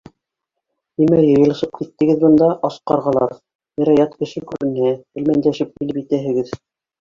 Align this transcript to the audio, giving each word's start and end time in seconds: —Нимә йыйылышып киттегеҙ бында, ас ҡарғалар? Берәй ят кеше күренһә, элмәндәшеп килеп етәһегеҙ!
—Нимә 1.01 1.17
йыйылышып 1.25 1.71
киттегеҙ 1.79 2.23
бында, 2.23 2.47
ас 2.69 2.79
ҡарғалар? 2.93 3.35
Берәй 3.83 4.01
ят 4.01 4.17
кеше 4.25 4.43
күренһә, 4.53 4.95
элмәндәшеп 5.23 5.77
килеп 5.77 6.01
етәһегеҙ! 6.03 6.53